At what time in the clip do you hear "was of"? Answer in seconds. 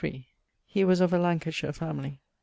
0.83-1.13